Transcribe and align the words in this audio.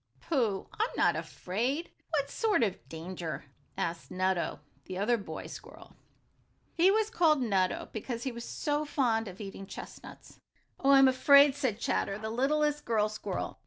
"Pooh, 0.19 0.67
I'm 0.79 0.89
not 0.97 1.15
afraid! 1.15 1.91
What 2.09 2.31
sort 2.31 2.63
of 2.63 2.89
danger?" 2.89 3.45
asked 3.77 4.09
Nutto, 4.09 4.59
the 4.85 4.97
other 4.97 5.15
boy 5.15 5.45
squirrel. 5.45 5.95
He 6.73 6.89
was 6.89 7.11
called 7.11 7.39
Nutto 7.39 7.89
because 7.91 8.23
he 8.23 8.31
was 8.31 8.43
so 8.43 8.83
fond 8.83 9.27
of 9.27 9.39
eating 9.39 9.67
chestnuts. 9.67 10.39
"Oh, 10.79 10.89
I'm 10.89 11.07
afraid," 11.07 11.53
said 11.53 11.77
Chatter, 11.77 12.17
the 12.17 12.31
littlest 12.31 12.83
girl 12.83 13.09
squirrel. 13.09 13.59